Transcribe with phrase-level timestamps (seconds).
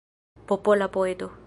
[0.47, 1.27] Popola poeto.